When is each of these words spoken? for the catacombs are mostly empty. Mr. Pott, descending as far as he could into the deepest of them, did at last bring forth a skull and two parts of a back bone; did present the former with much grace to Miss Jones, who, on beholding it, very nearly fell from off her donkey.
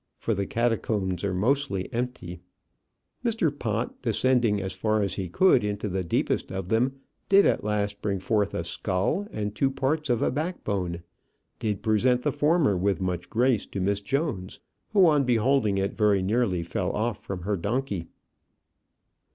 for 0.17 0.33
the 0.33 0.47
catacombs 0.47 1.23
are 1.23 1.31
mostly 1.35 1.87
empty. 1.93 2.41
Mr. 3.23 3.51
Pott, 3.55 4.01
descending 4.01 4.59
as 4.59 4.73
far 4.73 4.99
as 5.03 5.13
he 5.13 5.29
could 5.29 5.63
into 5.63 5.87
the 5.87 6.03
deepest 6.03 6.51
of 6.51 6.69
them, 6.69 6.95
did 7.29 7.45
at 7.45 7.63
last 7.63 8.01
bring 8.01 8.17
forth 8.19 8.55
a 8.55 8.63
skull 8.63 9.27
and 9.31 9.53
two 9.53 9.69
parts 9.69 10.09
of 10.09 10.23
a 10.23 10.31
back 10.31 10.63
bone; 10.63 11.03
did 11.59 11.83
present 11.83 12.23
the 12.23 12.31
former 12.31 12.75
with 12.75 12.99
much 12.99 13.29
grace 13.29 13.67
to 13.67 13.79
Miss 13.79 14.01
Jones, 14.01 14.59
who, 14.91 15.05
on 15.05 15.23
beholding 15.23 15.77
it, 15.77 15.95
very 15.95 16.23
nearly 16.23 16.63
fell 16.63 16.89
from 17.13 17.39
off 17.41 17.43
her 17.45 17.55
donkey. 17.55 18.07